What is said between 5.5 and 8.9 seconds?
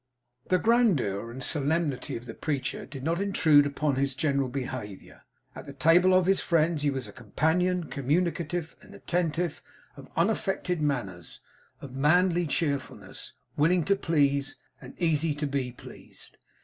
at the table of his friends he was a companion communicative